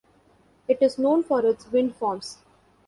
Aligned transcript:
It 0.67 0.81
is 0.81 0.97
known 0.97 1.21
for 1.21 1.45
its 1.45 1.71
wind 1.71 1.95
farms. 1.95 2.39